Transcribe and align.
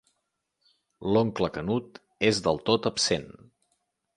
L'oncle 1.17 1.51
Canut 1.57 2.01
és 2.33 2.41
del 2.49 2.61
tot 2.71 2.89
absent. 2.93 3.29